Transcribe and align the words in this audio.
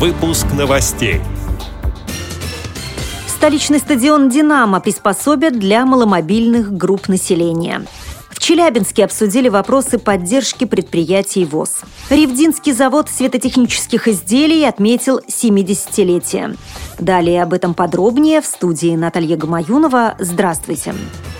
Выпуск 0.00 0.46
новостей. 0.52 1.20
Столичный 3.28 3.78
стадион 3.78 4.28
«Динамо» 4.28 4.80
приспособят 4.80 5.56
для 5.56 5.86
маломобильных 5.86 6.72
групп 6.72 7.06
населения. 7.06 7.86
В 8.28 8.40
Челябинске 8.40 9.04
обсудили 9.04 9.48
вопросы 9.48 9.98
поддержки 10.00 10.64
предприятий 10.64 11.44
ВОЗ. 11.44 11.82
Ревдинский 12.10 12.72
завод 12.72 13.08
светотехнических 13.08 14.08
изделий 14.08 14.64
отметил 14.64 15.20
70-летие. 15.28 16.56
Далее 16.98 17.44
об 17.44 17.52
этом 17.52 17.72
подробнее 17.72 18.40
в 18.40 18.46
студии 18.46 18.96
Наталья 18.96 19.36
Гамаюнова. 19.36 20.16
Здравствуйте. 20.18 20.92
Здравствуйте. 20.92 21.33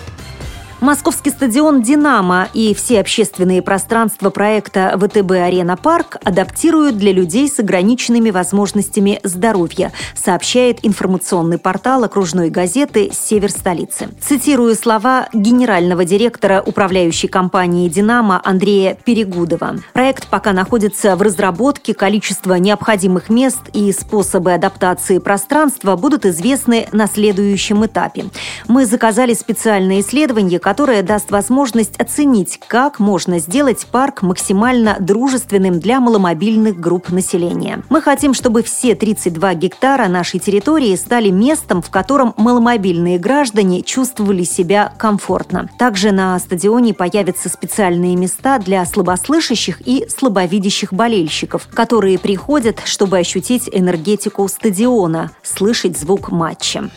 Московский 0.81 1.31
стадион 1.31 1.83
«Динамо» 1.83 2.49
и 2.53 2.75
все 2.75 3.01
общественные 3.01 3.63
пространства 3.63 4.29
проекта 4.31 4.99
ВТБ 4.99 5.31
«Арена 5.31 5.77
Парк» 5.77 6.19
адаптируют 6.23 6.99
для 6.99 7.13
людей 7.13 7.49
с 7.49 7.59
ограниченными 7.59 8.31
возможностями 8.31 9.19
здоровья, 9.23 9.93
сообщает 10.15 10.81
информационный 10.83 11.59
портал 11.59 12.05
окружной 12.05 12.51
газеты 12.51 13.11
«Север 13.13 13.51
столицы». 13.51 14.09
Цитирую 14.21 14.75
слова 14.75 15.29
генерального 15.33 16.05
директора 16.05 16.63
управляющей 16.65 17.29
компании 17.29 17.89
«Динамо» 17.89 18.41
Андрея 18.45 18.99
Перегудова. 19.05 19.77
Проект 19.95 20.27
пока 20.29 20.53
находится 20.53 21.17
в 21.17 21.23
разработке, 21.23 21.95
количество 21.95 22.55
необходимых 22.55 23.31
мест 23.31 23.61
и 23.73 23.91
способы 23.93 24.53
адаптации 24.53 25.19
пространства 25.19 25.97
будут 25.97 26.27
известны 26.27 26.89
на 26.93 27.07
следующем 27.07 27.87
этапе. 27.87 28.27
Мы 28.69 28.85
заказали 28.85 29.33
специальное 29.33 30.01
исследование, 30.01 30.59
которая 30.75 31.05
даст 31.05 31.31
возможность 31.31 31.97
оценить, 32.01 32.59
как 32.67 32.99
можно 32.99 33.39
сделать 33.39 33.87
парк 33.87 34.23
максимально 34.23 34.97
дружественным 34.99 35.79
для 35.79 36.01
маломобильных 36.01 36.81
групп 36.81 37.11
населения. 37.11 37.85
Мы 37.91 38.03
хотим, 38.03 38.35
чтобы 38.35 38.65
все 38.65 38.97
32 38.97 39.55
гектара 39.55 40.09
нашей 40.09 40.41
территории 40.41 40.97
стали 40.97 41.31
местом, 41.31 41.81
в 41.81 41.91
котором 41.91 42.35
маломобильные 42.37 43.21
граждане 43.21 43.83
чувствовали 43.83 44.43
себя 44.43 44.93
комфортно. 44.99 45.71
Также 45.79 46.11
на 46.11 46.37
стадионе 46.41 46.93
появятся 46.93 47.49
специальные 47.49 48.17
места 48.17 48.59
для 48.59 48.85
слабослышащих 48.85 49.81
и 49.87 50.09
слабовидящих 50.09 50.93
болельщиков, 50.93 51.69
которые 51.73 52.19
приходят, 52.19 52.83
чтобы 52.85 53.19
ощутить 53.19 53.71
энергетику 53.71 54.49
стадиона, 54.49 55.31
слышать 55.45 55.97
звук 55.97 56.33
матча. 56.33 56.91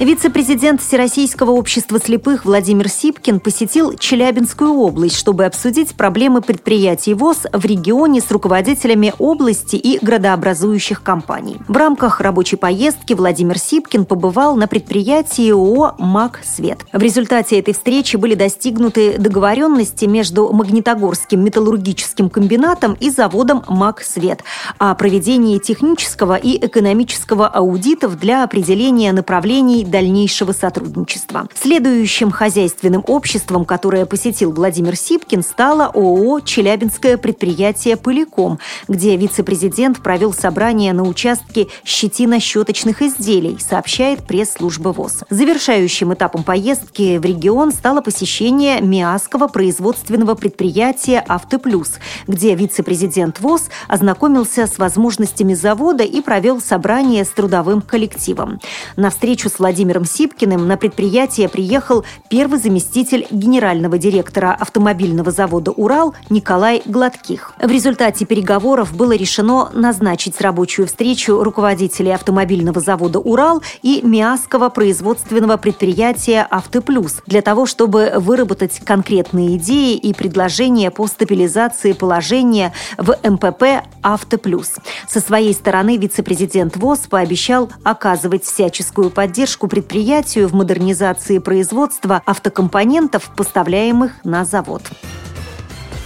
Вице-президент 0.00 0.80
Всероссийского 0.80 1.50
общества 1.50 1.98
слепых 1.98 2.44
Владимир 2.44 2.88
Сипкин 2.88 3.40
посетил 3.40 3.94
Челябинскую 3.94 4.72
область, 4.72 5.16
чтобы 5.16 5.44
обсудить 5.44 5.96
проблемы 5.96 6.40
предприятий 6.40 7.14
ВОЗ 7.14 7.48
в 7.52 7.64
регионе 7.64 8.20
с 8.20 8.30
руководителями 8.30 9.12
области 9.18 9.74
и 9.74 9.98
градообразующих 10.00 11.02
компаний. 11.02 11.56
В 11.66 11.76
рамках 11.76 12.20
рабочей 12.20 12.54
поездки 12.54 13.12
Владимир 13.12 13.58
Сипкин 13.58 14.04
побывал 14.04 14.54
на 14.54 14.68
предприятии 14.68 15.50
ООО 15.50 15.96
«МАК 15.98 16.42
Свет». 16.44 16.78
В 16.92 17.02
результате 17.02 17.58
этой 17.58 17.74
встречи 17.74 18.14
были 18.14 18.36
достигнуты 18.36 19.18
договоренности 19.18 20.04
между 20.04 20.52
Магнитогорским 20.52 21.42
металлургическим 21.42 22.30
комбинатом 22.30 22.96
и 23.00 23.10
заводом 23.10 23.64
«МАК 23.66 24.02
Свет» 24.02 24.44
о 24.78 24.94
проведении 24.94 25.58
технического 25.58 26.36
и 26.36 26.64
экономического 26.64 27.48
аудитов 27.48 28.16
для 28.16 28.44
определения 28.44 29.12
направлений 29.12 29.87
дальнейшего 29.88 30.52
сотрудничества. 30.52 31.48
Следующим 31.54 32.30
хозяйственным 32.30 33.02
обществом, 33.06 33.64
которое 33.64 34.06
посетил 34.06 34.52
Владимир 34.52 34.96
Сипкин, 34.96 35.42
стало 35.42 35.86
ООО 35.86 36.40
«Челябинское 36.40 37.16
предприятие 37.16 37.96
«Пыликом», 37.96 38.58
где 38.86 39.16
вице-президент 39.16 40.02
провел 40.02 40.32
собрание 40.32 40.92
на 40.92 41.02
участке 41.02 41.68
щетино-щеточных 41.84 43.02
изделий, 43.02 43.58
сообщает 43.58 44.26
пресс-служба 44.26 44.90
ВОЗ. 44.90 45.24
Завершающим 45.30 46.14
этапом 46.14 46.44
поездки 46.44 47.18
в 47.18 47.24
регион 47.24 47.72
стало 47.72 48.00
посещение 48.00 48.80
Миасского 48.80 49.48
производственного 49.48 50.34
предприятия 50.34 51.24
«Автоплюс», 51.26 51.94
где 52.26 52.54
вице-президент 52.54 53.40
ВОЗ 53.40 53.68
ознакомился 53.88 54.66
с 54.66 54.78
возможностями 54.78 55.54
завода 55.54 56.04
и 56.04 56.20
провел 56.20 56.60
собрание 56.60 57.24
с 57.24 57.28
трудовым 57.28 57.82
коллективом. 57.82 58.60
На 58.96 59.10
встречу 59.10 59.48
с 59.48 59.58
Владимиром 59.58 59.77
Владимиром 59.78 60.06
Сипкиным 60.06 60.66
на 60.66 60.76
предприятие 60.76 61.48
приехал 61.48 62.04
первый 62.28 62.58
заместитель 62.58 63.28
генерального 63.30 63.96
директора 63.96 64.52
автомобильного 64.58 65.30
завода 65.30 65.70
«Урал» 65.70 66.16
Николай 66.30 66.82
Гладких. 66.84 67.52
В 67.62 67.70
результате 67.70 68.26
переговоров 68.26 68.92
было 68.92 69.12
решено 69.12 69.70
назначить 69.72 70.40
рабочую 70.40 70.88
встречу 70.88 71.44
руководителей 71.44 72.10
автомобильного 72.10 72.80
завода 72.80 73.20
«Урал» 73.20 73.62
и 73.82 74.00
Миасского 74.02 74.68
производственного 74.68 75.56
предприятия 75.58 76.44
«Автоплюс» 76.50 77.22
для 77.28 77.40
того, 77.40 77.64
чтобы 77.64 78.14
выработать 78.16 78.80
конкретные 78.84 79.58
идеи 79.58 79.94
и 79.94 80.12
предложения 80.12 80.90
по 80.90 81.06
стабилизации 81.06 81.92
положения 81.92 82.72
в 82.96 83.16
МПП 83.22 83.86
«Автоплюс». 84.02 84.72
Со 85.06 85.20
своей 85.20 85.54
стороны 85.54 85.98
вице-президент 85.98 86.76
ВОЗ 86.76 87.06
пообещал 87.08 87.70
оказывать 87.84 88.42
всяческую 88.42 89.10
предприятию 89.68 90.48
в 90.48 90.54
модернизации 90.54 91.38
производства 91.38 92.22
автокомпонентов, 92.26 93.30
поставляемых 93.36 94.24
на 94.24 94.44
завод. 94.44 94.82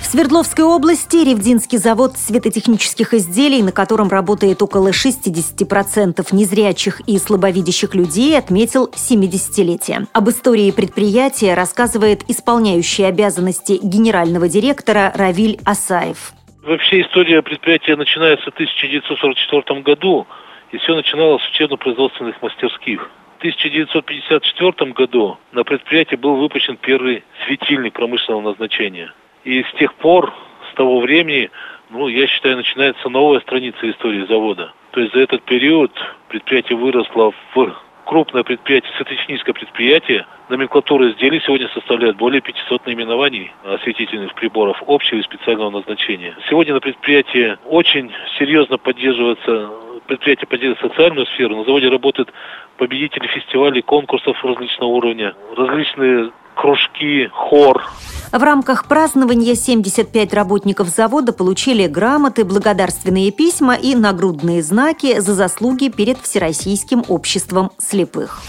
В 0.02 0.04
Свердловской 0.04 0.64
области 0.64 1.16
Ревдинский 1.24 1.78
завод 1.78 2.18
светотехнических 2.18 3.14
изделий, 3.14 3.62
на 3.62 3.72
котором 3.72 4.08
работает 4.08 4.60
около 4.60 4.88
60% 4.88 6.26
незрячих 6.32 7.00
и 7.06 7.16
слабовидящих 7.18 7.94
людей, 7.94 8.36
отметил 8.36 8.90
70-летие. 8.90 10.08
Об 10.12 10.28
истории 10.28 10.70
предприятия 10.70 11.54
рассказывает 11.54 12.28
исполняющий 12.28 13.04
обязанности 13.04 13.78
генерального 13.82 14.48
директора 14.48 15.12
Равиль 15.14 15.58
Асаев. 15.64 16.34
Вообще 16.62 17.02
история 17.02 17.40
предприятия 17.40 17.96
начинается 17.96 18.50
в 18.50 18.54
1944 18.54 19.80
году, 19.80 20.26
и 20.72 20.78
все 20.78 20.94
начиналось 20.94 21.42
с 21.42 21.48
учебно-производственных 21.48 22.42
мастерских. 22.42 23.08
1954 23.42 24.92
году 24.92 25.36
на 25.50 25.64
предприятии 25.64 26.14
был 26.14 26.36
выпущен 26.36 26.76
первый 26.76 27.24
светильник 27.44 27.92
промышленного 27.92 28.50
назначения. 28.50 29.12
И 29.42 29.64
с 29.64 29.72
тех 29.78 29.94
пор, 29.94 30.32
с 30.70 30.74
того 30.76 31.00
времени, 31.00 31.50
ну, 31.90 32.06
я 32.06 32.28
считаю, 32.28 32.56
начинается 32.56 33.08
новая 33.08 33.40
страница 33.40 33.90
истории 33.90 34.24
завода. 34.26 34.72
То 34.92 35.00
есть 35.00 35.12
за 35.12 35.20
этот 35.20 35.42
период 35.42 35.90
предприятие 36.28 36.78
выросло 36.78 37.32
в 37.52 37.74
крупное 38.04 38.44
предприятие, 38.44 38.92
светотехническое 38.96 39.54
предприятие. 39.54 40.24
Номенклатура 40.48 41.10
изделий 41.10 41.40
сегодня 41.44 41.68
составляет 41.74 42.16
более 42.16 42.42
500 42.42 42.86
наименований 42.86 43.50
осветительных 43.64 44.34
приборов 44.34 44.80
общего 44.86 45.18
и 45.18 45.22
специального 45.22 45.70
назначения. 45.70 46.36
Сегодня 46.48 46.74
на 46.74 46.80
предприятии 46.80 47.56
очень 47.64 48.12
серьезно 48.38 48.78
поддерживается 48.78 49.70
предприятие 50.06 50.46
поддерживает 50.46 50.92
социальную 50.92 51.26
сферу. 51.26 51.56
На 51.56 51.64
заводе 51.64 51.88
работают 51.88 52.32
победители 52.78 53.26
фестивалей, 53.28 53.82
конкурсов 53.82 54.36
различного 54.44 54.90
уровня, 54.90 55.34
различные 55.56 56.30
кружки, 56.54 57.28
хор. 57.32 57.82
В 58.30 58.42
рамках 58.42 58.88
празднования 58.88 59.54
75 59.54 60.32
работников 60.32 60.88
завода 60.88 61.32
получили 61.32 61.86
грамоты, 61.86 62.44
благодарственные 62.44 63.30
письма 63.30 63.74
и 63.74 63.94
нагрудные 63.94 64.62
знаки 64.62 65.18
за 65.20 65.34
заслуги 65.34 65.88
перед 65.88 66.18
Всероссийским 66.18 67.04
обществом 67.08 67.70
слепых. 67.78 68.40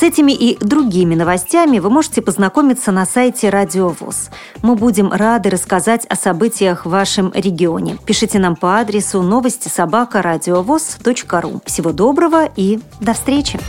С 0.00 0.02
этими 0.02 0.32
и 0.32 0.56
другими 0.64 1.14
новостями 1.14 1.78
вы 1.78 1.90
можете 1.90 2.22
познакомиться 2.22 2.90
на 2.90 3.04
сайте 3.04 3.50
Радио 3.50 3.88
ВОЗ. 3.88 4.30
Мы 4.62 4.74
будем 4.74 5.12
рады 5.12 5.50
рассказать 5.50 6.06
о 6.06 6.16
событиях 6.16 6.86
в 6.86 6.88
вашем 6.88 7.30
регионе. 7.34 7.98
Пишите 8.06 8.38
нам 8.38 8.56
по 8.56 8.78
адресу 8.78 9.20
новости 9.20 9.68
собака 9.68 10.22
ру. 11.42 11.60
Всего 11.66 11.92
доброго 11.92 12.48
и 12.56 12.80
до 12.98 13.12
встречи! 13.12 13.60